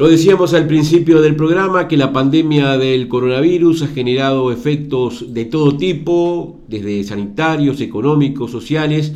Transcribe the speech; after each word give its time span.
Lo 0.00 0.08
decíamos 0.08 0.54
al 0.54 0.66
principio 0.66 1.20
del 1.20 1.36
programa 1.36 1.86
que 1.86 1.98
la 1.98 2.10
pandemia 2.10 2.78
del 2.78 3.06
coronavirus 3.06 3.82
ha 3.82 3.88
generado 3.88 4.50
efectos 4.50 5.34
de 5.34 5.44
todo 5.44 5.76
tipo, 5.76 6.58
desde 6.68 7.04
sanitarios, 7.04 7.82
económicos, 7.82 8.50
sociales, 8.50 9.12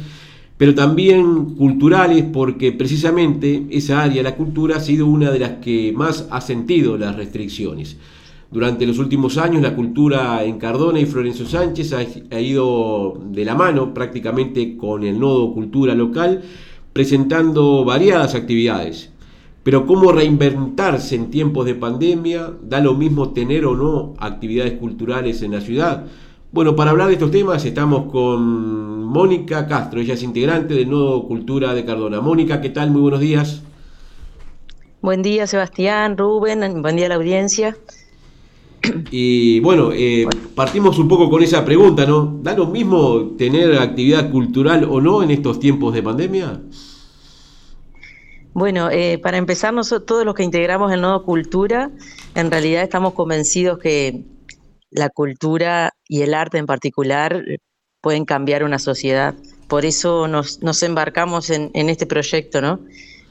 pero 0.58 0.74
también 0.74 1.54
culturales, 1.54 2.26
porque 2.30 2.72
precisamente 2.72 3.64
esa 3.70 4.02
área, 4.02 4.22
la 4.22 4.36
cultura, 4.36 4.76
ha 4.76 4.80
sido 4.80 5.06
una 5.06 5.30
de 5.30 5.38
las 5.38 5.52
que 5.52 5.94
más 5.96 6.28
ha 6.30 6.42
sentido 6.42 6.98
las 6.98 7.16
restricciones. 7.16 7.96
Durante 8.50 8.86
los 8.86 8.98
últimos 8.98 9.38
años 9.38 9.62
la 9.62 9.74
cultura 9.74 10.44
en 10.44 10.58
Cardona 10.58 11.00
y 11.00 11.06
Florencio 11.06 11.46
Sánchez 11.46 11.94
ha, 12.30 12.40
ido 12.40 13.22
de 13.30 13.46
la 13.46 13.54
mano 13.54 13.94
prácticamente 13.94 14.76
con 14.76 15.02
el 15.02 15.18
nodo 15.18 15.54
cultura 15.54 15.94
local, 15.94 16.42
presentando 16.92 17.86
variadas 17.86 18.34
actividades. 18.34 19.13
Pero 19.64 19.86
cómo 19.86 20.12
reinventarse 20.12 21.16
en 21.16 21.30
tiempos 21.30 21.64
de 21.64 21.74
pandemia, 21.74 22.52
da 22.62 22.80
lo 22.80 22.94
mismo 22.94 23.30
tener 23.30 23.64
o 23.64 23.74
no 23.74 24.14
actividades 24.18 24.74
culturales 24.74 25.40
en 25.40 25.52
la 25.52 25.62
ciudad. 25.62 26.04
Bueno, 26.52 26.76
para 26.76 26.90
hablar 26.90 27.08
de 27.08 27.14
estos 27.14 27.30
temas 27.30 27.64
estamos 27.64 28.12
con 28.12 29.04
Mónica 29.06 29.66
Castro, 29.66 30.00
ella 30.00 30.14
es 30.14 30.22
integrante 30.22 30.74
del 30.74 30.90
Nodo 30.90 31.26
Cultura 31.26 31.72
de 31.74 31.84
Cardona. 31.84 32.20
Mónica, 32.20 32.60
¿qué 32.60 32.68
tal? 32.68 32.90
Muy 32.90 33.00
buenos 33.00 33.20
días. 33.20 33.62
Buen 35.00 35.22
día, 35.22 35.46
Sebastián, 35.46 36.16
Rubén, 36.18 36.82
buen 36.82 36.96
día 36.96 37.06
a 37.06 37.08
la 37.08 37.14
audiencia. 37.14 37.74
Y 39.10 39.60
bueno, 39.60 39.92
eh, 39.94 40.26
partimos 40.54 40.98
un 40.98 41.08
poco 41.08 41.30
con 41.30 41.42
esa 41.42 41.64
pregunta, 41.64 42.04
¿no? 42.04 42.38
¿Da 42.42 42.54
lo 42.54 42.66
mismo 42.66 43.32
tener 43.38 43.78
actividad 43.78 44.30
cultural 44.30 44.86
o 44.88 45.00
no 45.00 45.22
en 45.22 45.30
estos 45.30 45.58
tiempos 45.58 45.94
de 45.94 46.02
pandemia? 46.02 46.60
Bueno, 48.54 48.88
eh, 48.90 49.18
para 49.18 49.36
empezar, 49.36 49.74
nosotros, 49.74 50.06
todos 50.06 50.24
los 50.24 50.36
que 50.36 50.44
integramos 50.44 50.92
el 50.92 51.00
nodo 51.00 51.24
cultura, 51.24 51.90
en 52.36 52.52
realidad 52.52 52.84
estamos 52.84 53.12
convencidos 53.12 53.80
que 53.80 54.22
la 54.90 55.10
cultura 55.10 55.92
y 56.08 56.22
el 56.22 56.34
arte 56.34 56.58
en 56.58 56.66
particular 56.66 57.44
pueden 58.00 58.24
cambiar 58.24 58.62
una 58.62 58.78
sociedad. 58.78 59.34
Por 59.66 59.84
eso 59.84 60.28
nos, 60.28 60.82
embarcamos 60.84 61.50
en, 61.50 61.70
este 61.74 62.06
proyecto, 62.06 62.60
¿no? 62.60 62.78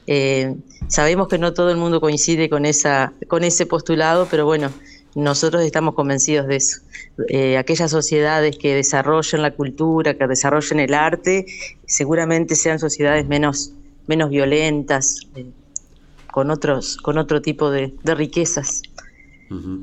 Eh, 0.06 0.56
sabemos 0.88 1.28
que 1.28 1.38
no 1.38 1.54
todo 1.54 1.70
el 1.70 1.78
mundo 1.78 2.02
coincide 2.02 2.50
con, 2.50 2.66
esa, 2.66 3.14
con 3.26 3.44
ese 3.44 3.64
postulado, 3.64 4.28
pero 4.30 4.44
bueno, 4.44 4.70
nosotros 5.14 5.62
estamos 5.62 5.94
convencidos 5.94 6.46
de 6.48 6.56
eso. 6.56 6.80
Eh, 7.28 7.56
aquellas 7.56 7.90
sociedades 7.90 8.58
que 8.58 8.74
desarrollen 8.74 9.40
la 9.40 9.52
cultura, 9.52 10.18
que 10.18 10.26
desarrollen 10.26 10.80
el 10.80 10.92
arte, 10.92 11.46
seguramente 11.86 12.56
sean 12.56 12.78
sociedades 12.78 13.26
menos, 13.26 13.72
menos 14.06 14.30
violentas, 14.30 15.20
eh, 15.36 15.46
con, 16.30 16.50
otros, 16.50 16.96
con 16.96 17.18
otro 17.18 17.40
tipo 17.42 17.70
de, 17.70 17.94
riquezas. 18.04 18.82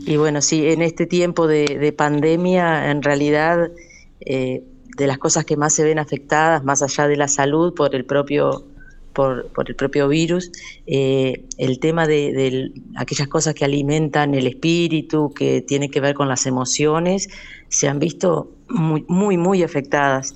Y 0.05 0.17
bueno, 0.17 0.41
sí, 0.41 0.67
en 0.67 0.81
este 0.81 1.05
tiempo 1.05 1.47
de, 1.47 1.93
pandemia, 1.97 2.91
en 2.91 3.01
realidad, 3.01 3.71
eh, 4.19 4.63
de 4.97 5.07
las 5.07 5.17
cosas 5.17 5.45
que 5.45 5.55
más 5.55 5.73
se 5.73 5.85
ven 5.85 5.97
afectadas, 5.97 6.63
más 6.65 6.81
allá 6.81 7.07
de 7.07 7.15
la 7.15 7.29
salud 7.29 7.73
por 7.73 7.95
el 7.95 8.03
propio 8.03 8.65
por, 9.13 9.49
el 9.67 9.75
propio 9.75 10.07
virus, 10.07 10.51
eh, 10.85 11.45
el 11.57 11.79
tema 11.79 12.07
de, 12.07 12.71
aquellas 12.95 13.27
cosas 13.27 13.53
que 13.53 13.65
alimentan 13.65 14.33
el 14.33 14.47
espíritu, 14.47 15.33
que 15.33 15.61
tiene 15.61 15.89
que 15.89 15.99
ver 15.99 16.15
con 16.15 16.27
las 16.27 16.45
emociones, 16.45 17.29
se 17.69 17.87
han 17.87 17.99
visto 17.99 18.51
muy, 18.69 19.05
muy, 19.07 19.37
muy 19.37 19.63
afectadas. 19.63 20.35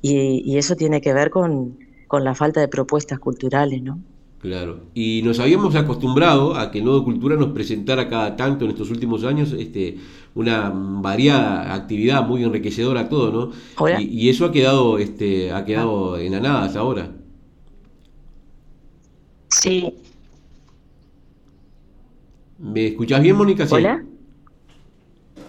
Y, 0.00 0.56
eso 0.56 0.76
tiene 0.76 1.00
que 1.00 1.12
ver 1.12 1.30
con, 1.30 1.78
la 2.24 2.34
falta 2.34 2.60
de 2.60 2.68
propuestas 2.68 3.18
culturales, 3.18 3.82
¿no? 3.82 4.00
Claro, 4.40 4.82
y 4.94 5.20
nos 5.24 5.40
habíamos 5.40 5.74
acostumbrado 5.74 6.54
a 6.54 6.70
que 6.70 6.78
el 6.78 6.84
Nodo 6.84 7.02
Cultura 7.02 7.34
nos 7.34 7.48
presentara 7.48 8.08
cada 8.08 8.36
tanto 8.36 8.64
en 8.64 8.70
estos 8.70 8.88
últimos 8.90 9.24
años 9.24 9.52
este, 9.52 9.98
una 10.36 10.70
variada 10.72 11.74
actividad 11.74 12.24
muy 12.24 12.44
enriquecedora 12.44 13.08
todo, 13.08 13.52
¿no? 13.78 13.98
Y, 13.98 14.28
eso 14.28 14.44
ha 14.44 14.52
quedado, 14.52 14.98
este, 14.98 15.50
ha 15.50 15.64
quedado 15.64 16.16
en 16.18 16.32
la 16.32 16.40
nada 16.40 16.64
hasta 16.64 16.78
ahora. 16.78 17.10
Sí. 19.48 19.92
¿Me 22.58 22.86
escuchás 22.86 23.20
bien, 23.20 23.34
Mónica? 23.34 23.66
Sí. 23.66 23.74
¿Hola? 23.74 24.04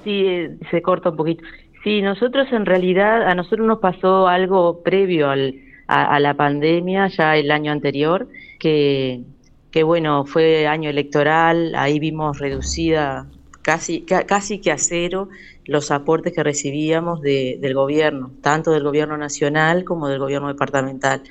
Sí, 0.03 0.25
se 0.71 0.81
corta 0.81 1.11
un 1.11 1.15
poquito. 1.15 1.43
Sí, 1.83 2.01
nosotros 2.01 2.47
en 2.51 2.65
realidad, 2.65 3.27
a 3.27 3.35
nosotros 3.35 3.67
nos 3.67 3.79
pasó 3.79 4.27
algo 4.27 4.81
previo 4.81 5.29
al, 5.29 5.68
a, 5.89 6.19
la 6.19 6.35
pandemia, 6.35 7.07
ya 7.07 7.35
el 7.35 7.49
año 7.49 7.71
anterior, 7.71 8.27
que, 8.59 9.23
que 9.71 9.81
bueno, 9.81 10.23
fue 10.23 10.67
año 10.67 10.87
electoral, 10.89 11.73
ahí 11.75 11.99
vimos 11.99 12.37
reducida 12.37 13.27
casi, 13.63 14.01
casi 14.01 14.59
que 14.59 14.71
a 14.71 14.77
cero 14.77 15.29
los 15.65 15.89
aportes 15.89 16.33
que 16.33 16.43
recibíamos 16.43 17.21
de, 17.21 17.57
del 17.59 17.73
gobierno, 17.73 18.31
tanto 18.41 18.71
del 18.71 18.83
gobierno 18.83 19.17
nacional 19.17 19.83
como 19.83 20.07
del 20.09 20.19
gobierno 20.19 20.47
departamental. 20.47 21.23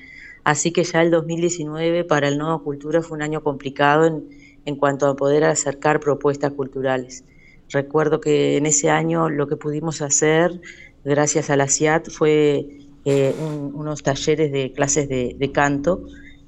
Así 0.43 0.73
que 0.73 0.83
ya 0.83 1.03
el 1.03 1.13
2019 1.13 2.03
para 2.03 2.27
el 2.27 2.37
Nodo 2.37 2.65
Cultura 2.65 3.01
fue 3.01 3.17
un 3.17 3.23
año 3.23 3.45
complicado 3.45 4.07
en, 4.07 4.29
en 4.65 4.75
cuanto 4.75 5.07
a 5.07 5.15
poder 5.15 5.45
acercar 5.45 6.01
propuestas 6.01 6.53
culturales. 6.53 7.25
Recuerdo 7.71 8.21
que 8.21 8.57
en 8.57 8.67
ese 8.67 8.91
año 8.91 9.29
lo 9.29 9.47
que 9.47 9.57
pudimos 9.57 10.03
hacer, 10.03 10.61
gracias 11.05 11.49
a 11.49 11.57
la 11.57 11.69
CIAT, 11.69 12.11
fue 12.11 12.88
eh, 13.11 13.35
unos 13.73 14.03
talleres 14.03 14.53
de 14.53 14.73
clases 14.75 15.09
de, 15.09 15.51
canto, 15.51 16.03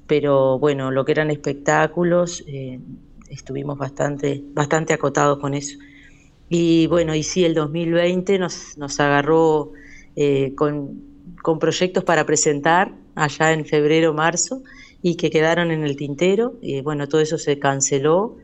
pero 0.05 0.59
bueno, 0.59 0.91
lo 0.91 1.05
que 1.05 1.13
eran 1.13 1.31
espectáculos, 1.31 2.43
eh, 2.45 2.79
estuvimos 3.29 3.79
bastante, 3.79 4.43
bastante 4.53 4.93
acotados 4.93 5.39
con 5.39 5.55
eso. 5.55 5.79
Y 6.49 6.85
bueno, 6.85 7.15
y 7.15 7.23
sí, 7.23 7.45
el 7.45 7.55
2020 7.55 8.37
nos, 8.37 8.77
nos 8.77 8.99
agarró 8.99 9.71
eh, 10.15 10.53
con, 10.55 11.01
con 11.41 11.57
proyectos 11.57 12.03
para 12.03 12.27
presentar 12.27 12.93
allá 13.15 13.53
en 13.53 13.65
febrero, 13.65 14.13
marzo, 14.13 14.61
y 15.01 15.15
que 15.15 15.31
quedaron 15.31 15.71
en 15.71 15.83
el 15.83 15.95
tintero. 15.95 16.59
y 16.61 16.81
bueno, 16.81 17.07
todo 17.07 17.21
eso 17.21 17.39
se 17.39 17.57
canceló. 17.57 18.37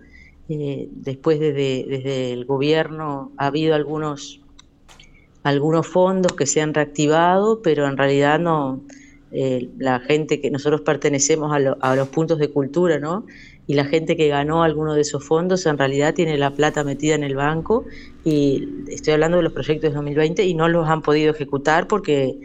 Eh, 0.50 0.88
después 0.92 1.40
desde, 1.40 1.86
desde, 1.88 2.34
el 2.34 2.46
gobierno 2.46 3.32
ha 3.38 3.48
habido 3.48 3.76
algunos, 3.76 4.42
algunos 5.44 5.88
fondos 5.88 6.34
que 6.34 6.46
se 6.46 6.62
han 6.62 6.74
reactivado, 6.74 7.62
pero 7.62 7.88
en 7.88 7.98
realidad 7.98 8.40
no, 8.40 8.82
eh, 9.32 9.70
la 9.78 10.00
gente 10.00 10.42
que 10.42 10.52
nosotros 10.52 10.82
pertenecemos 10.82 11.52
a, 11.52 11.76
a, 11.80 11.96
los 11.96 12.08
puntos 12.10 12.40
de 12.40 12.50
cultura, 12.50 13.00
¿no? 13.00 13.26
Y 13.66 13.74
la 13.74 13.86
gente 13.86 14.16
que 14.16 14.30
ganó 14.30 14.64
alguno 14.64 14.94
de 14.94 15.02
esos 15.02 15.24
fondos 15.24 15.66
en 15.66 15.78
realidad 15.78 16.14
tiene 16.14 16.38
la 16.38 16.52
plata 16.52 16.84
metida 16.84 17.16
en 17.16 17.24
el 17.24 17.36
banco 17.36 17.86
y 18.24 18.68
estoy 18.88 19.14
hablando 19.14 19.38
de 19.38 19.44
los 19.44 19.54
proyectos 19.54 19.90
de 19.90 19.96
2020 19.96 20.46
y 20.46 20.54
no 20.54 20.70
los 20.70 20.88
han 20.88 21.02
podido 21.02 21.32
ejecutar 21.32 21.88
porque 21.88 22.38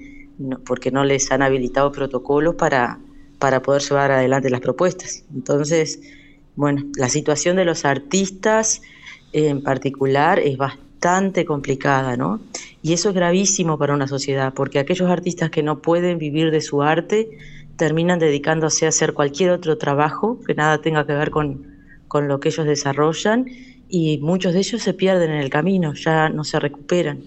porque 0.65 0.91
no 0.91 1.05
les 1.05 1.31
han 1.31 1.43
habilitado 1.43 1.93
protocolos 1.93 2.55
para, 2.55 2.99
para 3.39 3.63
poder 3.63 3.83
llevar 3.83 4.11
adelante 4.11 4.51
las 4.51 4.61
propuestas. 4.61 5.25
Entonces, 5.35 6.01
bueno, 6.57 6.85
la 6.97 7.09
situación 7.09 7.57
de 7.57 7.65
los 7.65 7.85
artistas 7.85 8.83
en 9.33 9.63
particular 9.63 10.39
es 10.39 10.57
bastante 10.57 11.45
complicada, 11.45 12.17
¿no? 12.17 12.41
Y 12.82 12.93
eso 12.93 13.10
es 13.10 13.15
gravísimo 13.15 13.78
para 13.78 13.94
una 13.94 14.09
sociedad, 14.09 14.53
porque 14.54 14.81
aquellos 14.81 15.09
artistas 15.09 15.50
que 15.50 15.62
no 15.62 15.81
pueden 15.81 16.19
vivir 16.19 16.50
de 16.50 16.60
su 16.60 16.82
arte 16.82 17.31
terminan 17.76 18.19
dedicándose 18.19 18.87
a 18.87 18.88
hacer 18.88 19.15
cualquier 19.15 19.50
otro 19.50 19.78
trabajo 19.78 20.41
que 20.44 20.54
nada 20.54 20.81
tenga 20.81 21.06
que 21.06 21.15
ver 21.15 21.31
con, 21.31 21.66
con 22.09 22.28
lo 22.28 22.41
que 22.41 22.48
ellos 22.48 22.66
desarrollan 22.66 23.47
y 23.88 24.19
muchos 24.19 24.53
de 24.53 24.60
ellos 24.60 24.82
se 24.82 24.94
pierden 24.94 25.31
en 25.31 25.41
el 25.41 25.50
camino, 25.50 25.94
ya 25.94 26.28
no 26.28 26.44
se 26.44 26.59
recuperan. 26.59 27.20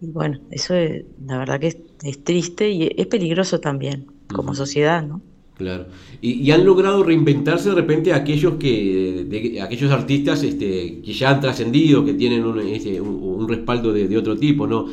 Y 0.00 0.06
bueno, 0.06 0.40
eso 0.50 0.74
es, 0.74 1.04
la 1.24 1.38
verdad 1.38 1.60
que 1.60 1.68
es, 1.68 2.24
triste 2.24 2.68
y 2.68 2.90
es 2.96 3.06
peligroso 3.06 3.60
también 3.60 4.06
como 4.34 4.54
sociedad, 4.54 5.02
¿no? 5.02 5.22
Claro. 5.56 5.86
Y, 6.20 6.50
han 6.50 6.64
logrado 6.64 7.04
reinventarse 7.04 7.68
de 7.68 7.76
repente 7.76 8.12
aquellos 8.12 8.54
que 8.54 9.60
aquellos 9.62 9.92
artistas 9.92 10.42
este, 10.42 11.00
que 11.00 11.12
ya 11.12 11.30
han 11.30 11.40
trascendido, 11.40 12.04
que 12.04 12.14
tienen 12.14 12.44
un, 12.44 12.58
este, 12.58 13.00
respaldo 13.46 13.92
de, 13.92 14.16
otro 14.16 14.36
tipo, 14.36 14.66
¿no? 14.66 14.86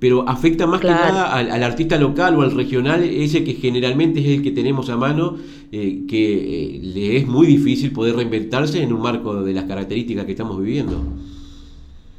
Pero 0.00 0.28
afecta 0.28 0.66
más 0.66 0.80
que 0.80 0.88
nada 0.88 1.34
al, 1.34 1.62
artista 1.62 1.96
local 1.98 2.36
o 2.36 2.42
al 2.42 2.52
regional, 2.52 3.02
ese 3.02 3.44
que 3.44 3.54
generalmente 3.54 4.20
es 4.20 4.26
el 4.38 4.42
que 4.42 4.50
tenemos 4.50 4.90
a 4.90 4.96
mano, 4.96 5.36
eh, 5.70 6.04
que 6.08 6.76
eh, 6.76 6.80
le 6.82 7.16
es 7.16 7.26
muy 7.26 7.46
difícil 7.46 7.92
poder 7.92 8.16
reinventarse 8.16 8.82
en 8.82 8.92
un 8.92 9.02
marco 9.02 9.42
de 9.42 9.52
las 9.52 9.64
características 9.64 10.24
que 10.24 10.32
estamos 10.32 10.60
viviendo. 10.60 11.02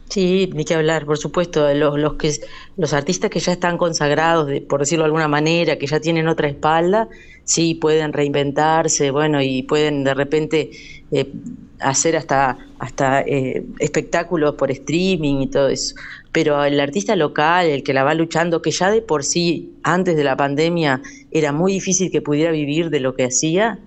Sí, 0.10 0.50
ni 0.54 0.66
que 0.66 0.74
hablar, 0.74 1.06
por 1.06 1.20
supuesto, 1.20 1.72
los, 1.76 1.98
los, 2.00 2.16
que, 2.16 2.34
los 2.78 2.94
artistas 2.94 3.30
que 3.30 3.40
ya 3.40 3.52
están 3.52 3.78
consagrados, 3.78 4.50
por 4.68 4.80
decirlo 4.80 5.04
de 5.04 5.08
alguna 5.08 5.28
manera, 5.28 5.78
que 5.78 5.86
ya 5.86 6.00
tienen 6.00 6.28
otra 6.28 6.48
espalda, 6.48 7.08
sí 7.50 7.74
pueden 7.74 8.14
reinventarse, 8.14 9.10
bueno, 9.10 9.42
y 9.42 9.64
pueden 9.64 10.04
de 10.04 10.14
repente 10.14 10.70
eh, 11.12 11.32
hacer 11.80 12.16
hasta, 12.16 12.60
hasta 12.78 13.22
eh, 13.22 13.66
espectáculos 13.80 14.54
por 14.54 14.70
streaming 14.70 15.42
y 15.42 15.48
todo 15.48 15.68
eso. 15.70 15.96
Pero 16.32 16.64
el 16.64 16.80
artista 16.80 17.16
local, 17.16 17.66
el 17.66 17.82
que 17.82 17.92
la 17.92 18.04
va 18.04 18.14
luchando, 18.14 18.62
que 18.62 18.70
ya 18.70 18.92
de 18.92 19.02
por 19.02 19.24
sí, 19.24 19.74
antes 19.82 20.16
de 20.16 20.24
la 20.24 20.38
pandemia, 20.38 21.02
era 21.32 21.52
muy 21.52 21.74
difícil 21.74 22.12
que 22.12 22.22
pudiera 22.22 22.52
vivir 22.52 22.92
de 22.92 23.00
lo 23.00 23.16
que 23.16 23.26
hacía, 23.26 23.80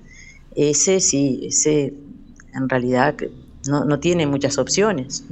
ese 0.56 0.98
sí, 0.98 1.42
ese 1.44 1.94
en 2.54 2.68
realidad 2.68 3.14
no, 3.68 3.84
no 3.84 4.00
tiene 4.00 4.26
muchas 4.26 4.58
opciones, 4.58 5.24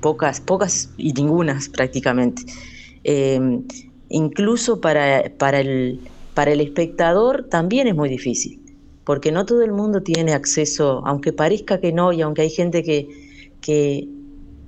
pocas, 0.00 0.40
pocas 0.40 0.90
y 0.96 1.12
ningunas 1.12 1.68
prácticamente. 1.68 2.42
Eh, 3.04 3.60
incluso 4.08 4.80
para, 4.80 5.30
para, 5.38 5.60
el, 5.60 6.00
para 6.38 6.52
el 6.52 6.60
espectador 6.60 7.48
también 7.50 7.88
es 7.88 7.96
muy 7.96 8.08
difícil, 8.08 8.60
porque 9.02 9.32
no 9.32 9.44
todo 9.44 9.62
el 9.62 9.72
mundo 9.72 10.04
tiene 10.04 10.34
acceso, 10.34 11.02
aunque 11.04 11.32
parezca 11.32 11.80
que 11.80 11.92
no, 11.92 12.12
y 12.12 12.22
aunque 12.22 12.42
hay 12.42 12.50
gente 12.50 12.84
que, 12.84 13.08
que, 13.60 14.06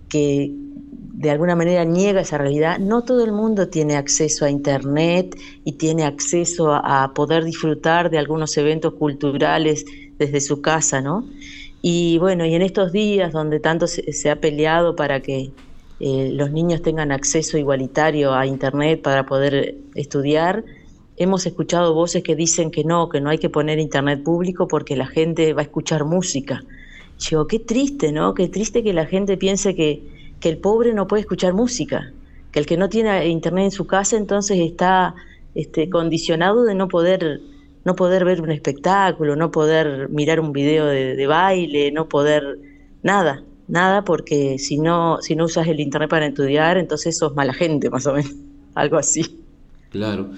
que 0.09 0.51
de 0.53 1.31
alguna 1.31 1.55
manera 1.55 1.85
niega 1.85 2.23
esa 2.23 2.39
realidad, 2.39 2.81
no 2.81 3.05
todo 3.05 3.25
el 3.25 3.31
mundo 3.31 3.69
tiene 3.69 3.95
acceso 3.95 4.45
a 4.45 4.51
Internet 4.51 5.39
y 5.65 5.75
tiene 5.75 6.03
acceso 6.03 6.75
a, 6.75 7.13
poder 7.15 7.45
disfrutar 7.45 8.11
de 8.11 8.19
algunos 8.19 8.57
eventos 8.57 8.95
culturales 8.95 9.85
desde 10.19 10.41
su 10.41 10.61
casa, 10.63 11.01
¿no? 11.01 11.25
Y 11.83 12.19
bueno, 12.19 12.45
y 12.45 12.57
en 12.57 12.63
estos 12.63 12.91
días 12.91 13.33
donde 13.33 13.61
tanto 13.61 13.87
se, 13.87 14.29
ha 14.29 14.41
peleado 14.41 14.97
para 14.97 15.21
que 15.21 15.53
eh, 16.01 16.31
los 16.33 16.51
niños 16.51 16.83
tengan 16.83 17.13
acceso 17.13 17.59
igualitario 17.59 18.35
a 18.35 18.45
Internet 18.45 19.03
para 19.03 19.25
poder 19.25 19.77
estudiar, 19.95 20.65
hemos 21.21 21.45
escuchado 21.45 21.93
voces 21.93 22.23
que 22.23 22.35
dicen 22.35 22.71
que 22.71 22.83
no, 22.83 23.11
que 23.11 23.21
no 23.21 23.29
hay 23.29 23.37
que 23.37 23.51
poner 23.51 23.79
Internet 23.79 24.23
público 24.23 24.67
porque 24.67 24.97
la 24.97 25.07
gente 25.07 25.53
va 25.53 25.61
a 25.61 25.65
escuchar 25.65 26.07
música. 26.07 26.65
Yo, 27.19 27.47
qué 27.47 27.59
triste, 27.59 28.11
¿no? 28.11 28.33
Qué 28.33 28.49
triste 28.49 28.83
que 28.83 28.95
la 28.95 29.05
gente 29.05 29.37
piense 29.37 29.75
que, 29.75 30.03
que 30.41 30.49
el 30.49 30.57
pobre 30.57 30.95
no 30.95 31.07
puede 31.07 31.21
escuchar 31.21 31.53
música, 31.53 32.11
que 32.53 32.59
el 32.59 32.65
que 32.65 32.79
no 32.79 32.89
tiene 32.89 33.29
internet 33.29 33.65
en 33.67 33.71
su 33.71 33.87
casa 33.87 34.17
entonces 34.17 34.59
está 34.61 35.15
este, 35.55 35.91
condicionado 35.91 36.65
de 36.65 36.75
no 36.75 36.89
poder, 36.89 37.43
no 37.85 37.95
poder 37.97 38.25
ver 38.25 38.41
un 38.41 38.51
espectáculo, 38.51 39.37
no 39.37 39.51
poder 39.51 40.09
mirar 40.09 40.41
un 40.41 40.55
video 40.55 40.87
de, 40.87 41.27
baile, 41.27 41.93
no 41.93 42.09
poder 42.09 42.59
nada, 43.03 43.43
nada, 43.69 44.05
porque 44.05 44.59
si 44.59 44.79
no, 44.79 45.19
si 45.21 45.37
no 45.37 45.45
usas 45.45 45.69
el 45.69 45.81
internet 45.81 46.09
para 46.09 46.27
estudiar, 46.29 46.79
entonces 46.79 47.19
sos 47.19 47.35
mala 47.35 47.53
gente, 47.53 47.91
más 47.91 48.07
o 48.07 48.15
menos, 48.15 48.33
algo 48.75 48.97
así. 48.97 49.39
Claro. 49.91 50.31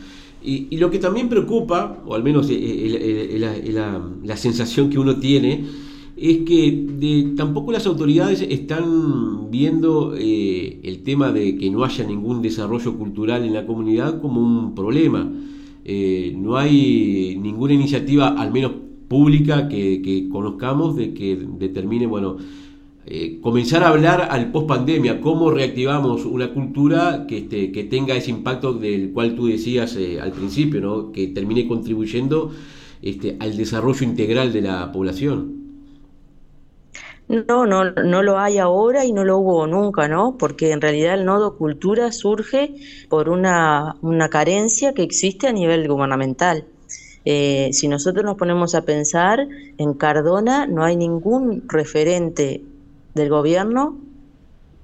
Y, 0.44 0.77
lo 0.77 0.91
que 0.91 0.99
también 0.99 1.29
preocupa, 1.29 2.03
o 2.06 2.15
al 2.15 2.23
menos 2.23 2.49
es 2.50 3.41
la, 3.41 4.03
la 4.25 4.37
sensación 4.37 4.91
que 4.91 4.99
uno 4.99 5.17
tiene, 5.17 5.65
es 6.17 6.39
que 6.39 7.35
tampoco 7.37 7.73
las 7.73 7.87
autoridades 7.87 8.43
están 8.43 9.50
viendo 9.50 10.15
eh, 10.17 10.81
el 10.83 11.03
tema 11.03 11.33
de 11.33 11.56
que 11.56 11.71
no 11.71 11.85
haya 11.85 12.05
ningún 12.05 12.43
desarrollo 12.43 12.97
cultural 12.97 13.44
en 13.44 13.55
la 13.55 13.67
comunidad 13.67 14.21
como 14.21 14.41
un 14.41 14.75
problema. 14.75 15.31
Eh, 15.85 16.35
no 16.39 16.56
hay 16.56 17.37
ninguna 17.41 17.73
iniciativa, 17.73 18.29
al 18.29 18.53
menos 18.53 18.73
pública, 19.09 19.69
que, 19.69 20.29
conozcamos 20.31 20.97
de 20.97 21.12
que 21.12 21.37
determine, 21.59 22.06
bueno, 22.06 22.37
eh, 23.06 23.40
comenzar 23.43 23.82
a 23.82 23.88
hablar 23.88 24.28
al 24.31 24.52
post 24.52 24.69
pandemia, 24.69 25.20
cómo 25.20 25.50
reactivamos 25.50 26.25
una 26.25 26.52
cultura 26.52 27.26
que, 27.26 27.38
este, 27.38 27.72
que 27.72 27.84
tenga 27.84 28.14
ese 28.14 28.31
impacto 28.31 28.75
del 28.75 29.12
cual 29.12 29.34
tú 29.34 29.46
decías 29.46 29.99
al 30.20 30.32
principio, 30.32 30.81
¿no? 30.81 31.12
que 31.12 31.28
termine 31.28 31.66
contribuyendo 31.66 32.52
este, 33.02 33.37
al 33.40 33.56
desarrollo 33.56 34.04
integral 34.04 34.52
de 34.52 34.62
la 34.62 34.93
población. 34.93 35.62
No, 37.28 37.66
no, 37.66 37.90
no 37.90 38.22
lo 38.22 38.38
hay 38.38 38.58
ahora 38.58 39.05
y 39.05 39.12
no 39.12 39.25
lo 39.25 39.38
hubo 39.38 39.66
nunca, 39.66 40.06
¿no? 40.06 40.37
Porque 40.37 40.70
en 40.70 40.81
realidad 40.81 41.14
el 41.14 41.25
nodo 41.25 41.56
cultura 41.56 42.12
surge 42.12 42.75
por 43.08 43.28
una, 43.28 43.96
una 44.02 44.28
carencia 44.28 44.93
que 44.93 45.02
existe 45.02 45.48
a 45.48 45.52
nivel 45.52 45.88
gubernamental. 45.88 46.66
Eh, 47.25 47.70
si 47.72 47.88
nosotros 47.88 48.25
nos 48.25 48.37
ponemos 48.37 48.75
a 48.75 48.84
pensar, 48.84 49.48
en 49.78 49.94
Cardona 49.94 50.66
no 50.66 50.84
hay 50.84 50.96
ningún 50.96 51.64
referente 51.69 52.62
del 53.14 53.29
gobierno 53.29 53.99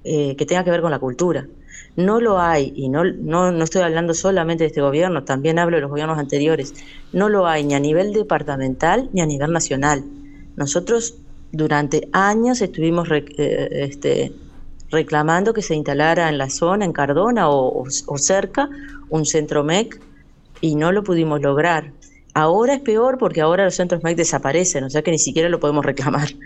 eh, 0.03 0.35
que 0.37 0.45
tenga 0.45 0.63
que 0.63 0.71
ver 0.71 0.81
con 0.81 0.91
la 0.91 0.99
cultura. 0.99 1.47
No 1.95 2.21
lo 2.21 2.39
hay, 2.39 2.71
y 2.75 2.87
no, 2.89 3.03
no, 3.03 3.51
no 3.51 3.63
estoy 3.63 3.81
hablando 3.81 4.13
solamente 4.13 4.63
de 4.63 4.67
este 4.67 4.81
gobierno, 4.81 5.23
también 5.23 5.59
hablo 5.59 5.77
de 5.77 5.81
los 5.81 5.89
gobiernos 5.89 6.17
anteriores, 6.17 6.73
no 7.11 7.29
lo 7.29 7.47
hay 7.47 7.63
ni 7.63 7.73
a 7.73 7.79
nivel 7.79 8.13
departamental 8.13 9.09
ni 9.11 9.21
a 9.21 9.25
nivel 9.25 9.51
nacional. 9.51 10.03
Nosotros 10.55 11.15
durante 11.51 12.07
años 12.11 12.61
estuvimos 12.61 13.09
eh, 13.11 13.69
este, 13.71 14.31
reclamando 14.91 15.53
que 15.53 15.61
se 15.61 15.75
instalara 15.75 16.29
en 16.29 16.37
la 16.37 16.49
zona, 16.49 16.85
en 16.85 16.93
Cardona 16.93 17.49
o, 17.49 17.85
cerca, 18.17 18.69
un 19.09 19.25
centro 19.25 19.63
MEC 19.63 19.99
y 20.61 20.75
no 20.75 20.91
lo 20.91 21.03
pudimos 21.03 21.41
lograr. 21.41 21.91
Ahora 22.39 22.73
es 22.75 22.81
peor 22.81 23.17
porque 23.17 23.41
ahora 23.41 23.65
los 23.65 23.75
centros 23.75 24.03
MEC 24.03 24.15
desaparecen, 24.17 24.83
o 24.83 24.89
sea 24.89 25.01
que 25.01 25.11
ni 25.11 25.19
siquiera 25.19 25.49
lo 25.49 25.59
podemos 25.59 25.85
reclamar. 25.85 26.29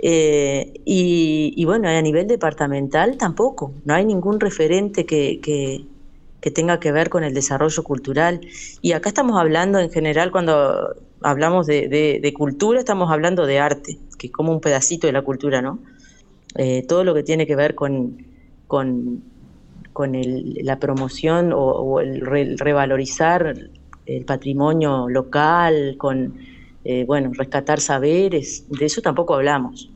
Eh, 0.00 0.74
y, 0.84 1.64
bueno, 1.64 1.88
a 1.88 2.00
nivel 2.00 2.28
departamental 2.28 3.16
tampoco, 3.16 3.72
no 3.84 3.94
hay 3.94 4.04
ningún 4.04 4.38
referente 4.38 5.04
que, 5.04 5.40
que, 5.42 6.50
tenga 6.52 6.78
que 6.78 6.92
ver 6.92 7.10
con 7.10 7.24
el 7.24 7.34
desarrollo 7.34 7.82
cultural. 7.82 8.40
Y 8.80 8.92
acá 8.92 9.08
estamos 9.08 9.40
hablando 9.40 9.80
en 9.80 9.90
general, 9.90 10.30
cuando 10.30 10.94
hablamos 11.20 11.66
de 11.66 12.32
cultura, 12.38 12.78
estamos 12.78 13.10
hablando 13.10 13.44
de 13.44 13.58
arte 13.58 13.98
que 14.18 14.26
es 14.26 14.32
como 14.32 14.52
un 14.52 14.60
pedacito 14.60 15.06
de 15.06 15.12
la 15.12 15.22
cultura, 15.22 15.62
¿no? 15.62 15.78
Eh, 16.56 16.84
todo 16.86 17.04
lo 17.04 17.14
que 17.14 17.22
tiene 17.22 17.46
que 17.46 17.56
ver 17.56 17.74
con, 17.74 18.26
con, 18.66 19.22
la 19.94 20.78
promoción 20.78 21.52
o, 21.52 22.00
el, 22.00 22.20
revalorizar 22.58 23.70
el 24.08 24.24
patrimonio 24.24 25.08
local, 25.08 25.96
con, 25.98 26.34
eh, 26.84 27.04
bueno, 27.06 27.30
rescatar 27.32 27.80
saberes, 27.80 28.66
de 28.68 28.86
eso 28.86 29.00
tampoco 29.00 29.34
hablamos. 29.34 29.90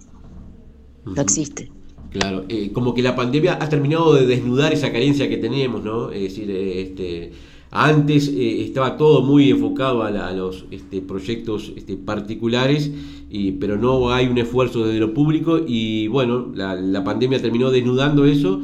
No 1.04 1.20
existe. 1.20 1.70
Claro, 2.10 2.44
eh, 2.48 2.70
como 2.72 2.94
que 2.94 3.02
la 3.02 3.16
pandemia 3.16 3.58
ha 3.60 3.68
terminado 3.68 4.14
de 4.14 4.26
desnudar 4.26 4.72
esa 4.72 4.92
carencia 4.92 5.28
que 5.28 5.38
tenemos, 5.38 5.82
¿no? 5.82 6.10
Es 6.10 6.22
decir, 6.22 6.50
este, 6.50 7.32
antes 7.70 8.28
estaba 8.28 8.96
todo 8.98 9.22
muy 9.22 9.50
enfocado 9.50 10.02
a, 10.02 10.32
los 10.32 10.66
este, 10.70 11.00
proyectos 11.00 11.72
este, 11.74 11.96
particulares 11.96 12.92
pero 13.58 13.78
no 13.78 14.12
hay 14.12 14.26
un 14.26 14.36
esfuerzo 14.36 14.84
desde 14.84 15.00
lo 15.00 15.14
público 15.14 15.58
y 15.66 16.06
bueno, 16.08 16.52
la, 16.54 17.02
pandemia 17.02 17.40
terminó 17.40 17.70
desnudando 17.70 18.26
eso 18.26 18.60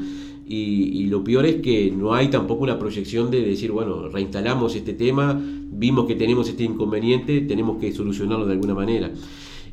y, 0.48 1.06
lo 1.06 1.22
peor 1.22 1.46
es 1.46 1.56
que 1.56 1.90
no 1.90 2.14
hay 2.14 2.28
tampoco 2.28 2.62
una 2.62 2.78
proyección 2.78 3.30
de 3.30 3.42
decir, 3.42 3.70
bueno, 3.70 4.08
reinstalamos 4.08 4.74
este 4.74 4.94
tema, 4.94 5.38
vimos 5.70 6.06
que 6.06 6.14
tenemos 6.14 6.48
este 6.48 6.64
inconveniente, 6.64 7.42
tenemos 7.42 7.78
que 7.78 7.92
solucionarlo 7.92 8.46
de 8.46 8.52
alguna 8.52 8.74
manera. 8.74 9.10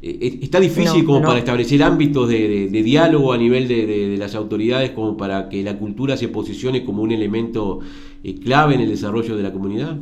Eh, 0.01 0.17
eh, 0.22 0.39
está 0.41 0.60
difícil 0.60 1.03
como 1.05 1.22
para 1.22 1.39
establecer 1.39 1.82
ámbitos 1.82 2.29
de, 2.29 2.67
diálogo 2.70 3.34
a 3.34 3.38
nivel 3.38 3.67
de, 3.67 4.15
las 4.20 4.36
autoridades 4.36 4.91
como 4.91 5.17
para 5.17 5.50
que 5.50 5.63
la 5.63 5.77
cultura 5.79 6.17
se 6.17 6.27
posicione 6.27 6.86
como 6.86 7.01
un 7.01 7.12
elemento 7.12 7.79
eh, 8.24 8.36
clave 8.36 8.75
en 8.75 8.82
el 8.82 8.89
desarrollo 8.89 9.36
de 9.36 9.44
la 9.44 9.51
comunidad. 9.51 9.98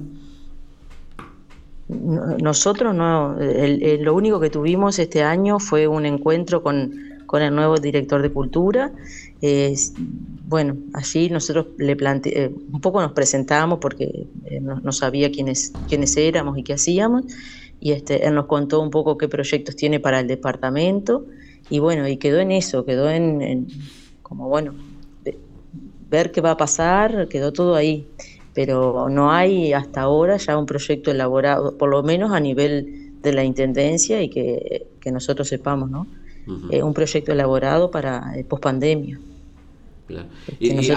Nosotros 1.88 2.96
no, 2.96 3.38
lo 3.38 4.15
único 4.15 4.39
que 4.39 4.50
tuvimos 4.50 4.98
este 5.00 5.22
año 5.22 5.60
fue 5.60 5.88
un 5.88 6.06
encuentro 6.06 6.63
con, 6.63 6.92
el 7.34 7.56
nuevo 7.56 7.77
director 7.77 8.22
de 8.22 8.30
cultura. 8.30 8.92
Bueno, 10.46 10.78
allí 10.94 11.30
nosotros 11.30 11.68
le 11.78 11.96
plante, 11.96 12.44
eh, 12.44 12.52
un 12.72 12.82
poco 12.82 13.02
nos 13.02 13.14
presentamos 13.14 13.80
porque 13.80 14.28
eh, 14.46 14.60
no, 14.60 14.92
sabía 14.92 15.32
quiénes, 15.32 15.74
quiénes 15.88 16.16
éramos 16.18 16.58
y 16.58 16.64
qué 16.64 16.74
hacíamos. 16.74 17.26
Y 17.80 17.92
este, 17.92 18.26
él 18.26 18.36
nos 18.36 18.46
contó 18.46 18.82
un 18.82 18.90
poco 18.90 19.18
qué 19.18 19.28
proyectos 19.28 19.76
tiene 19.76 20.00
para 20.00 20.20
el 20.20 20.28
departamento. 20.28 21.26
Y 21.70 21.80
bueno, 21.80 22.08
y 22.08 22.18
quedó 22.18 22.40
en 22.40 22.52
eso, 22.52 22.86
quedó 22.86 23.10
en, 23.10 23.42
en 23.42 23.68
como 24.22 24.48
bueno, 24.48 24.74
ver 26.10 26.32
qué 26.32 26.42
va 26.42 26.52
a 26.52 26.58
pasar, 26.58 27.28
quedó 27.28 27.52
todo 27.52 27.76
ahí 27.76 28.08
pero 28.54 29.10
no 29.10 29.32
hay 29.32 29.74
hasta 29.74 30.02
ahora 30.02 30.38
ya 30.38 30.58
un 30.58 30.66
proyecto 30.66 31.12
elaborado, 31.12 31.78
por 31.78 31.90
lo 31.90 32.04
menos 32.04 32.32
a 32.32 32.40
nivel 32.40 33.20
de 33.22 33.34
la 33.34 33.44
Intendencia 33.44 34.22
y 34.22 34.30
que, 34.30 34.88
nosotros 35.12 35.50
sepamos, 35.50 35.90
¿no? 35.90 36.08
Eh, 36.70 36.82
un 36.82 36.94
proyecto 36.94 37.32
elaborado 37.32 37.92
para 37.92 38.38
eh, 38.38 38.44
pospandemia. 38.44 39.20
Claro. 40.13 40.29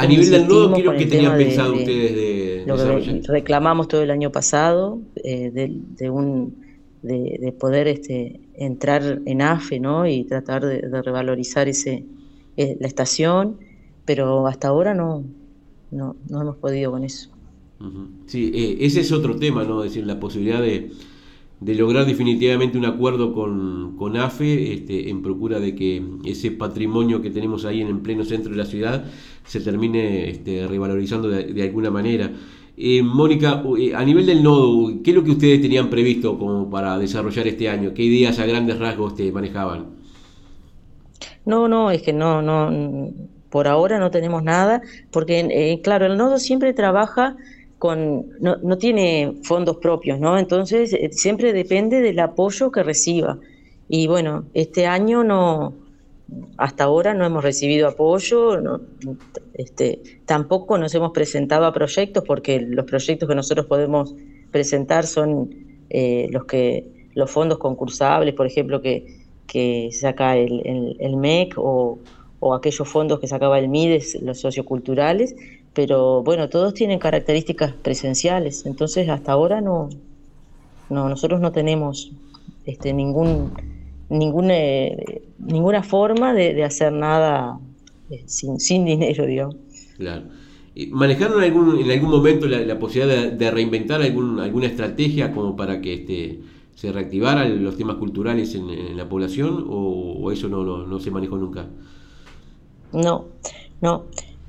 A 0.01 0.07
nivel 0.07 0.31
del 0.31 0.49
nodo, 0.49 0.75
¿qué 0.75 0.83
que 0.97 1.07
tenían 1.07 1.37
pensado 1.37 1.75
ustedes 1.75 2.15
de, 2.15 2.65
lo 2.67 2.77
que 2.77 3.23
reclamamos 3.27 3.89
todo 3.89 4.03
el 4.03 4.11
año 4.11 4.31
pasado, 4.31 5.01
eh, 5.17 5.51
de, 5.53 6.11
un, 6.11 6.57
de, 7.03 7.55
poder 7.59 7.89
este, 7.89 8.41
entrar 8.55 9.21
en 9.25 9.43
AFE 9.43 9.81
¿no? 9.81 10.07
y 10.07 10.25
tratar 10.25 10.65
de, 10.65 10.81
revalorizar 11.03 11.69
ese, 11.69 12.05
la 12.57 12.87
estación, 12.87 13.59
pero 14.05 14.47
hasta 14.47 14.69
ahora 14.69 14.95
no, 14.95 15.25
no, 15.91 16.17
no 16.29 16.43
hemos 16.43 16.57
podido 16.57 16.91
con 16.91 17.05
eso. 17.05 17.31
Sí, 18.27 18.51
eh, 18.55 18.79
ese 18.81 19.01
es 19.01 19.13
otro 19.13 19.37
tema, 19.37 19.65
¿no? 19.65 19.85
Es 19.85 19.91
decir, 19.93 20.07
la 20.07 20.19
posibilidad 20.19 20.61
de, 20.61 20.91
lograr 21.61 22.05
definitivamente 22.07 22.77
un 22.77 22.85
acuerdo 22.85 23.33
con, 23.33 24.17
AFE 24.17 24.75
este, 24.75 25.11
en 25.11 25.23
procura 25.23 25.59
de 25.59 25.75
que 25.75 26.03
ese 26.25 26.51
patrimonio 26.51 27.23
que 27.23 27.31
tenemos 27.31 27.65
ahí 27.65 27.81
en 27.81 27.89
el 27.89 27.99
pleno 27.99 28.25
centro 28.25 28.51
de 28.51 28.59
la 28.59 28.67
ciudad 28.67 29.05
se 29.45 29.61
termine 29.61 30.31
este, 30.31 30.67
revalorizando 30.67 31.29
de, 31.29 31.63
alguna 31.63 31.91
manera. 31.91 32.31
Eh, 32.77 33.03
Mónica, 33.03 33.63
eh, 33.79 33.95
a 33.95 34.05
nivel 34.05 34.27
del 34.27 34.43
nodo, 34.43 35.03
¿qué 35.03 35.11
es 35.11 35.17
lo 35.17 35.25
que 35.25 35.31
ustedes 35.31 35.63
tenían 35.63 35.89
previsto 35.89 36.39
como 36.39 36.69
para 36.69 36.99
desarrollar 36.99 37.47
este 37.47 37.71
año? 37.71 37.95
¿Qué 37.95 38.03
ideas 38.03 38.39
a 38.39 38.47
grandes 38.47 38.79
rasgos 38.79 39.15
te 39.15 39.33
manejaban? 39.33 39.97
No, 41.47 41.69
no, 41.69 41.91
es 41.91 42.03
que 42.03 42.13
no, 42.13 42.43
no, 42.43 43.11
por 43.49 43.69
ahora 43.69 43.99
no 43.99 44.11
tenemos 44.11 44.43
nada, 44.43 44.83
porque 45.11 45.41
eh, 45.51 45.81
claro, 45.81 46.05
el 46.07 46.19
nodo 46.19 46.39
siempre 46.39 46.75
trabaja 46.75 47.37
con, 47.79 48.27
no, 48.41 48.79
tiene 48.79 49.35
fondos 49.43 49.77
propios, 49.77 50.19
¿no? 50.19 50.39
Entonces 50.39 50.93
eh, 50.93 51.11
siempre 51.13 51.53
depende 51.53 52.01
del 52.01 52.19
apoyo 52.19 52.71
que 52.71 52.83
reciba. 52.83 53.39
Y 53.89 54.07
bueno, 54.07 54.47
este 54.55 54.87
año 54.87 55.23
no, 55.23 55.75
hasta 56.57 56.85
ahora 56.85 57.15
no 57.15 57.25
hemos 57.25 57.45
recibido 57.45 57.89
apoyo, 57.89 58.61
no, 58.61 58.81
este, 59.55 60.01
tampoco 60.25 60.79
nos 60.79 60.95
hemos 60.95 61.13
presentado 61.13 61.67
a 61.67 61.73
proyectos 61.73 62.25
porque 62.27 62.61
los 62.61 62.85
proyectos 62.87 63.29
que 63.29 63.35
nosotros 63.35 63.67
podemos 63.67 64.15
presentar 64.51 65.07
son 65.07 65.55
eh, 65.91 66.29
los 66.31 66.47
que 66.47 67.11
los 67.15 67.31
fondos 67.31 67.59
concursables, 67.59 68.35
por 68.35 68.47
ejemplo, 68.47 68.81
que, 68.83 69.25
saca 69.91 70.37
el, 70.37 70.97
el, 70.99 71.17
MEC 71.17 71.55
o, 71.57 71.99
o, 72.41 72.55
aquellos 72.55 72.87
fondos 72.87 73.21
que 73.21 73.27
sacaba 73.27 73.59
el 73.59 73.69
MIDES, 73.69 74.21
los 74.21 74.39
socioculturales, 74.39 75.35
pero 75.77 76.23
bueno, 76.23 76.49
todos 76.49 76.73
tienen 76.73 76.99
características 76.99 77.75
presenciales, 77.75 78.65
entonces 78.65 79.11
hasta 79.11 79.33
ahora 79.33 79.61
no, 79.61 79.91
no 80.89 81.09
nosotros 81.11 81.39
no 81.39 81.53
tenemos 81.53 82.13
este, 82.65 82.95
ningún 82.95 83.53
ninguna, 84.09 84.55
ninguna 85.39 85.83
forma 85.83 86.33
de, 86.33 86.65
hacer 86.65 86.93
nada 86.93 87.61
eh, 88.11 88.23
sin, 88.27 88.59
sin, 88.59 88.87
dinero, 88.87 89.27
digamos. 89.27 89.57
Claro. 89.99 90.25
¿Manejaron 90.91 91.43
algún, 91.43 91.79
en 91.81 91.91
algún 91.91 92.11
momento 92.11 92.47
la, 92.47 92.79
posibilidad 92.79 93.33
de, 93.33 93.51
reinventar 93.51 94.01
algún, 94.01 94.41
alguna 94.41 94.67
estrategia 94.67 95.33
como 95.33 95.57
para 95.57 95.81
que 95.81 95.95
este, 95.95 96.41
se 96.75 96.93
reactivaran 96.93 97.63
los 97.63 97.77
temas 97.77 97.97
culturales 97.97 98.55
en, 98.55 98.97
la 98.97 99.09
población 99.09 99.67
o, 99.69 100.31
eso 100.33 100.49
no, 100.49 100.65
no, 100.65 100.87
no, 100.87 101.01
se 101.01 101.11
manejó 101.11 101.37
nunca? 101.37 101.67
No, 102.93 103.27
no, 103.83 104.05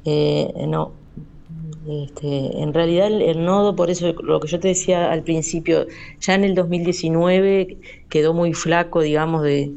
eh, 0.06 0.54
no. 0.68 0.97
Este, 1.88 2.62
en 2.62 2.74
realidad 2.74 3.08
el, 3.08 3.46
nodo, 3.46 3.76
por 3.76 3.90
eso 3.90 4.12
lo 4.22 4.40
que 4.42 4.48
yo 4.48 4.60
te 4.60 4.70
decía 4.70 5.12
al 5.12 5.24
principio, 5.24 5.88
ya 6.20 6.36
en 6.36 6.44
el 6.44 6.54
2019 6.54 7.78
quedó 8.10 8.34
muy 8.34 8.54
flaco, 8.54 9.02
digamos, 9.02 9.44
de, 9.44 9.74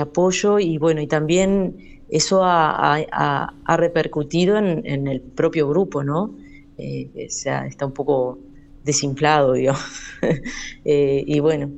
apoyo 0.00 0.58
y 0.58 0.78
bueno, 0.78 1.00
y 1.00 1.06
también 1.06 2.02
eso 2.08 2.40
ha, 2.42 3.52
repercutido 3.76 4.58
en, 4.58 5.06
el 5.06 5.20
propio 5.20 5.68
grupo, 5.68 6.02
¿no? 6.02 6.34
Eh, 6.78 7.28
o 7.28 7.30
sea, 7.30 7.66
está 7.66 7.86
un 7.86 7.92
poco 7.92 8.38
desinflado, 8.84 9.52
digamos. 9.52 9.82
Eh, 10.86 11.24
y 11.26 11.40
bueno, 11.40 11.70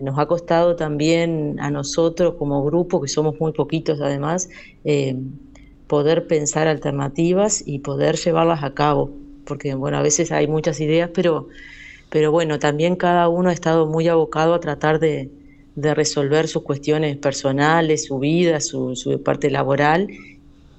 nos 0.00 0.18
ha 0.18 0.26
costado 0.26 0.76
también 0.76 1.56
a 1.60 1.70
nosotros 1.70 2.34
como 2.34 2.64
grupo, 2.64 3.00
que 3.00 3.08
somos 3.08 3.38
muy 3.40 3.52
poquitos 3.52 4.00
además, 4.00 4.48
eh, 4.84 5.16
poder 5.88 6.26
pensar 6.26 6.68
alternativas 6.68 7.64
y 7.66 7.80
poder 7.80 8.16
llevarlas 8.16 8.62
a 8.62 8.74
cabo, 8.74 9.10
porque 9.44 9.74
bueno, 9.74 9.96
a 9.96 10.02
veces 10.02 10.30
hay 10.30 10.46
muchas 10.46 10.80
ideas, 10.80 11.10
pero, 11.12 11.48
pero 12.10 12.30
bueno, 12.30 12.58
también 12.58 12.94
cada 12.94 13.28
uno 13.28 13.48
ha 13.48 13.52
estado 13.52 13.86
muy 13.86 14.06
abocado 14.06 14.54
a 14.54 14.60
tratar 14.60 15.00
de, 15.00 15.30
resolver 15.76 16.48
sus 16.48 16.62
cuestiones 16.64 17.16
personales, 17.18 18.06
su 18.06 18.18
vida, 18.18 18.60
su, 18.60 18.96
su, 18.96 19.22
parte 19.22 19.48
laboral, 19.48 20.08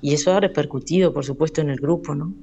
y 0.01 0.13
eso 0.13 0.34
ha 0.34 0.42
repercutido, 0.42 1.13
por 1.13 1.24
supuesto, 1.24 1.62
en 1.62 1.70
el 1.70 1.80
grupo, 1.80 2.13
¿no? 2.16 2.34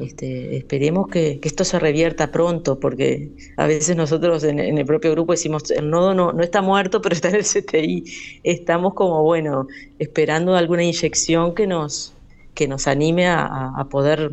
Este, 0.00 0.56
esperemos 0.56 1.08
que, 1.08 1.38
esto 1.42 1.64
se 1.64 1.78
revierta 1.78 2.32
pronto, 2.32 2.80
porque 2.80 3.30
a 3.56 3.66
veces 3.66 3.94
nosotros 3.96 4.42
en, 4.44 4.58
el 4.58 4.86
propio 4.86 5.10
grupo 5.12 5.32
decimos, 5.32 5.70
el 5.70 5.90
nodo 5.90 6.14
no, 6.14 6.32
no 6.32 6.42
está 6.42 6.62
muerto, 6.62 7.00
pero 7.02 7.14
está 7.14 7.28
en 7.28 7.36
el 7.36 7.44
CTI. 7.44 8.04
Estamos 8.42 8.94
como, 8.94 9.22
bueno, 9.22 9.66
esperando 9.98 10.56
alguna 10.56 10.82
inyección 10.82 11.54
que 11.54 11.66
nos, 11.66 12.14
que 12.54 12.66
nos 12.66 12.86
anime 12.86 13.28
a, 13.28 13.86
poder 13.90 14.32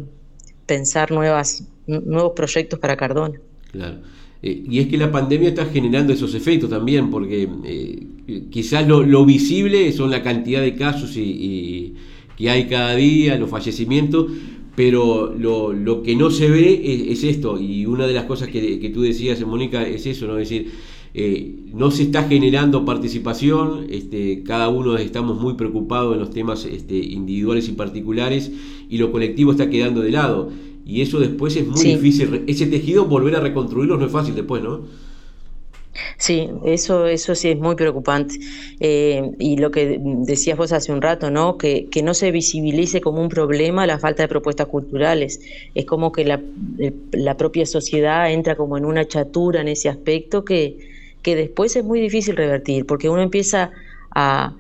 pensar 0.66 1.12
nuevas, 1.12 1.68
nuevos 1.88 2.32
proyectos 2.36 2.80
para 2.80 2.96
Cardona. 2.96 3.40
Claro. 3.72 3.98
Eh, 4.42 4.64
y 4.70 4.80
es 4.80 4.88
que 4.88 4.98
la 4.98 5.12
pandemia 5.12 5.50
está 5.50 5.66
generando 5.66 6.14
esos 6.14 6.34
efectos 6.34 6.70
también, 6.70 7.10
porque 7.10 7.50
eh, 7.66 8.08
quizás 8.50 8.88
lo, 8.88 9.26
visible 9.26 9.92
son 9.92 10.10
la 10.10 10.24
cantidad 10.24 10.62
de 10.62 10.76
casos 10.76 11.16
y, 11.18 11.96
que 12.36 12.50
hay 12.50 12.68
cada 12.68 12.96
día, 12.96 13.38
los 13.38 13.50
fallecimientos, 13.50 14.26
pero 14.75 15.34
lo, 15.38 16.01
que 16.01 16.15
no 16.15 16.32
se 16.32 16.50
ve 16.50 17.12
es, 17.12 17.24
esto, 17.24 17.60
y 17.60 17.86
una 17.86 18.08
de 18.08 18.13
las 18.13 18.25
cosas 18.25 18.48
que, 18.48 18.92
tú 18.94 19.01
decías, 19.01 19.46
Mónica, 19.46 19.88
es 19.88 20.06
eso, 20.08 20.27
¿no? 20.27 20.38
Es 20.39 20.50
decir, 20.50 20.72
eh, 21.13 21.56
no 21.74 21.92
se 21.92 22.03
está 22.03 22.24
generando 22.24 22.84
participación, 22.86 23.86
este, 23.89 24.42
cada 24.44 24.70
uno 24.70 24.98
estamos 24.98 25.39
muy 25.39 25.53
preocupados 25.53 26.13
en 26.13 26.20
los 26.20 26.32
temas 26.32 26.65
este, 26.65 26.98
individuales 26.98 27.70
y 27.70 27.74
particulares, 27.74 28.51
y 28.89 28.98
lo 28.98 29.12
colectivo 29.12 29.51
está 29.51 29.70
quedando 29.70 30.01
de 30.01 30.12
lado. 30.12 30.50
Y 30.86 31.01
eso 31.01 31.20
después 31.20 31.56
es 31.56 31.68
muy 31.68 31.84
difícil, 31.84 32.44
ese 32.48 32.65
tejido 32.65 33.06
volver 33.06 33.36
a 33.36 33.39
reconstruirlo 33.39 33.98
no 33.98 34.06
es 34.06 34.12
fácil 34.12 34.36
después, 34.36 34.63
¿no? 34.63 34.82
Sí, 36.24 36.50
eso, 36.63 37.08
eso 37.08 37.36
sí 37.36 37.50
es 37.50 37.60
muy 37.60 37.75
preocupante. 37.75 38.36
Eh, 38.80 39.32
y 39.39 39.58
lo 39.58 39.72
que 39.72 40.00
decías 40.01 40.58
vos 40.58 40.72
hace 40.72 40.94
un 40.94 41.01
rato, 41.01 41.30
¿no? 41.30 41.58
Que, 41.58 41.89
que, 41.92 42.01
no 42.01 42.13
se 42.13 42.32
visibilice 42.32 43.01
como 43.01 43.22
un 43.22 43.27
problema 43.27 43.86
la 43.86 44.00
falta 44.00 44.24
de 44.24 44.30
propuestas 44.30 44.68
culturales. 44.68 45.42
Es 45.75 45.84
como 45.86 46.13
que 46.13 46.24
la, 46.24 46.42
eh, 46.80 46.94
la 47.12 47.36
propia 47.36 47.65
sociedad 47.65 48.32
entra 48.32 48.56
como 48.56 48.77
en 48.77 48.86
una 48.86 49.06
chatura 49.06 49.60
en 49.60 49.68
ese 49.68 49.89
aspecto 49.89 50.46
que, 50.46 50.77
que 51.22 51.36
después 51.36 51.75
es 51.75 51.84
muy 51.84 52.00
difícil 52.00 52.38
revertir, 52.38 52.86
porque 52.86 53.10
uno 53.10 53.22
empieza 53.22 53.72
a, 54.15 54.56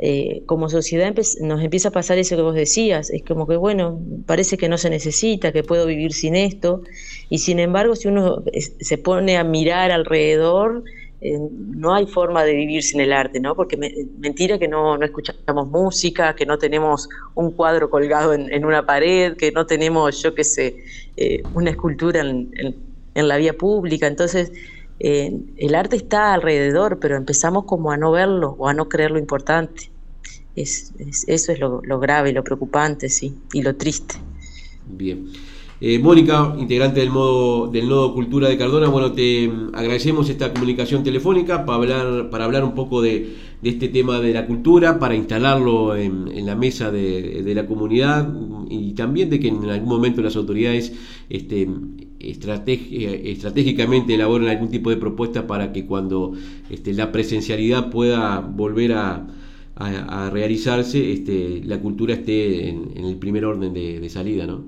eh, 0.00 0.44
como 0.46 0.68
sociedad 0.68 1.12
nos 1.40 1.60
empieza 1.60 1.88
a 1.88 1.92
pasar 1.92 2.18
eso 2.18 2.36
que 2.36 2.42
vos 2.42 2.54
decías, 2.54 3.10
es 3.10 3.24
como 3.24 3.48
que 3.48 3.56
bueno, 3.56 4.00
parece 4.26 4.56
que 4.56 4.68
no 4.68 4.78
se 4.78 4.90
necesita, 4.90 5.50
que 5.50 5.64
puedo 5.64 5.84
vivir 5.86 6.12
sin 6.12 6.36
esto, 6.36 6.82
y 7.28 7.38
sin 7.38 7.58
embargo 7.58 7.96
si 7.96 8.06
uno 8.06 8.44
se 8.80 8.98
pone 8.98 9.36
a 9.36 9.42
mirar 9.42 9.90
alrededor, 9.90 10.84
eh, 11.20 11.38
no 11.50 11.94
hay 11.94 12.06
forma 12.06 12.44
de 12.44 12.54
vivir 12.54 12.82
sin 12.82 13.00
el 13.00 13.12
arte, 13.12 13.40
¿no? 13.40 13.54
Porque 13.54 13.76
mentira 14.18 14.58
que 14.58 14.68
no, 14.68 14.96
no, 14.96 15.04
escuchamos 15.04 15.68
música, 15.68 16.34
que 16.34 16.46
no 16.46 16.58
tenemos 16.58 17.08
un 17.34 17.52
cuadro 17.52 17.90
colgado 17.90 18.34
en, 18.34 18.64
una 18.64 18.86
pared, 18.86 19.36
que 19.36 19.52
no 19.52 19.66
tenemos, 19.66 20.22
yo 20.22 20.34
qué 20.34 20.44
sé, 20.44 20.76
eh, 21.16 21.42
una 21.54 21.70
escultura 21.70 22.20
en, 22.20 22.50
en, 23.14 23.28
la 23.28 23.36
vía 23.36 23.54
pública, 23.54 24.06
entonces... 24.06 24.52
el 25.00 25.74
arte 25.74 25.94
está 25.96 26.34
alrededor, 26.34 26.98
pero 26.98 27.16
empezamos 27.16 27.64
como 27.66 27.92
a 27.92 27.96
no 27.96 28.10
verlo 28.10 28.56
o 28.58 28.66
a 28.66 28.74
no 28.74 28.88
creer 28.88 29.12
lo 29.12 29.18
importante 29.18 29.90
eso 30.62 31.52
es 31.52 31.58
lo, 31.60 32.00
grave, 32.00 32.32
lo 32.32 32.42
preocupante, 32.42 33.08
sí, 33.08 33.34
y 33.52 33.62
lo 33.62 33.76
triste. 33.76 34.16
Bien. 34.86 35.28
Eh, 35.80 36.00
Mónica, 36.00 36.56
integrante 36.58 36.98
del, 36.98 37.10
modo, 37.10 37.68
del 37.68 37.88
Nodo 37.88 38.12
Cultura 38.12 38.48
de 38.48 38.58
Cardona, 38.58 38.88
bueno, 38.88 39.12
te 39.12 39.48
agradecemos 39.74 40.28
esta 40.28 40.52
comunicación 40.52 41.04
telefónica 41.04 41.64
para 41.64 41.76
hablar, 41.76 42.30
para 42.30 42.46
hablar 42.46 42.64
un 42.64 42.74
poco 42.74 43.00
de, 43.00 43.36
este 43.62 43.86
tema 43.86 44.18
de 44.18 44.32
la 44.32 44.44
cultura, 44.46 44.98
para 44.98 45.14
instalarlo 45.14 45.94
en, 45.94 46.44
la 46.44 46.56
mesa 46.56 46.90
de, 46.90 47.52
la 47.54 47.64
comunidad 47.66 48.28
y 48.68 48.92
también 48.94 49.30
de 49.30 49.38
que 49.38 49.48
en 49.48 49.70
algún 49.70 49.88
momento 49.88 50.20
las 50.20 50.34
autoridades 50.34 50.92
este, 51.30 51.68
estratégicamente 52.18 54.14
elaboren 54.14 54.48
algún 54.48 54.70
tipo 54.70 54.90
de 54.90 54.96
propuesta 54.96 55.46
para 55.46 55.72
que 55.72 55.86
cuando 55.86 56.32
este, 56.70 56.92
la 56.92 57.12
presencialidad 57.12 57.88
pueda 57.90 58.40
volver 58.40 58.94
a 58.94 59.28
realizarse, 60.32 61.12
este, 61.12 61.62
la 61.64 61.80
cultura 61.80 62.14
esté 62.14 62.68
en, 62.68 62.96
el 62.96 63.16
primer 63.16 63.44
orden 63.44 63.72
de, 63.72 64.08
salida, 64.08 64.44
¿no? 64.44 64.64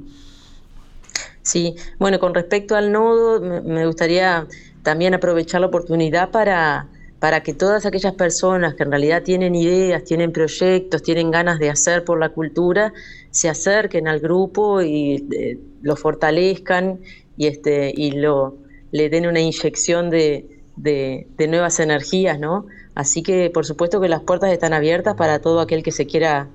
Sí, 1.42 1.74
bueno, 1.98 2.18
con 2.18 2.34
respecto 2.34 2.76
al 2.76 2.92
nodo, 2.92 3.40
me 3.40 3.86
gustaría 3.86 4.46
también 4.82 5.14
aprovechar 5.14 5.60
la 5.60 5.68
oportunidad 5.68 6.30
para, 6.30 6.88
para 7.18 7.42
que 7.42 7.52
todas 7.52 7.84
aquellas 7.86 8.14
personas 8.14 8.74
que 8.74 8.82
en 8.82 8.90
realidad 8.90 9.22
tienen 9.22 9.54
ideas, 9.54 10.04
tienen 10.04 10.32
proyectos, 10.32 11.02
tienen 11.02 11.30
ganas 11.30 11.58
de 11.58 11.70
hacer 11.70 12.04
por 12.04 12.18
la 12.18 12.30
cultura, 12.30 12.92
se 13.30 13.48
acerquen 13.48 14.08
al 14.08 14.20
grupo 14.20 14.80
y 14.80 15.26
eh, 15.32 15.58
lo 15.82 15.96
fortalezcan 15.96 17.00
y, 17.36 17.46
este, 17.46 17.92
y 17.94 18.12
lo, 18.12 18.56
le 18.90 19.10
den 19.10 19.26
una 19.26 19.40
inyección 19.40 20.10
de, 20.10 20.60
de, 20.76 21.26
nuevas 21.48 21.78
energías, 21.78 22.38
¿no? 22.38 22.66
Así 22.94 23.22
que 23.22 23.50
por 23.50 23.66
supuesto 23.66 24.00
que 24.00 24.08
las 24.08 24.22
puertas 24.22 24.50
están 24.52 24.72
abiertas 24.72 25.14
para 25.14 25.40
todo 25.40 25.60
aquel 25.60 25.82
que 25.82 25.92
se 25.92 26.06
quiera 26.06 26.48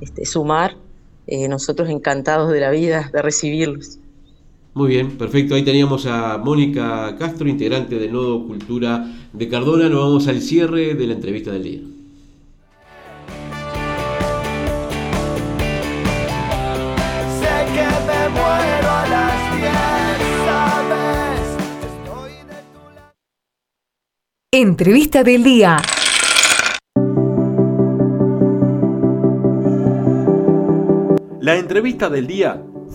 este, 0.00 0.26
sumar. 0.26 0.76
Eh, 1.30 1.46
nosotros 1.46 1.90
encantados 1.90 2.50
de 2.50 2.60
la 2.60 2.70
vida 2.70 3.10
de 3.12 3.20
recibirlos. 3.20 3.98
Muy 4.78 4.90
bien, 4.90 5.18
perfecto. 5.18 5.56
Ahí 5.56 5.64
teníamos 5.64 6.06
a 6.06 6.38
Mónica 6.38 7.16
Castro, 7.18 7.48
integrante 7.48 7.98
del 7.98 8.12
Nodo 8.12 8.46
Cultura 8.46 9.12
de 9.32 9.48
Cardona. 9.48 9.88
Nos 9.88 10.04
vamos 10.04 10.28
al 10.28 10.40
cierre 10.40 10.94
de 10.94 11.06
la 11.08 11.14
entrevista 11.14 11.50
del 11.50 11.64
día. 11.64 11.80
Entrevista 24.52 25.24
del 25.24 25.42
día. 25.42 25.78
La 31.40 31.56
entrevista 31.56 32.08
del 32.08 32.28
día 32.28 32.62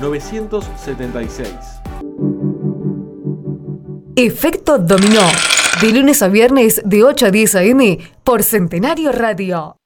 099-536-976. 0.00 1.82
Efecto 4.16 4.78
Dominó, 4.78 5.22
de 5.80 5.92
lunes 5.92 6.22
a 6.22 6.28
viernes 6.28 6.82
de 6.84 7.02
8 7.02 7.26
a 7.26 7.30
10 7.30 7.54
a.m. 7.54 7.98
por 8.24 8.42
Centenario 8.42 9.10
Radio. 9.12 9.76